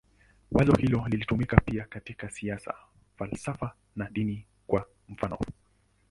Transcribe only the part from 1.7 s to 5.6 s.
katika siasa, falsafa na dini, kwa mfanof.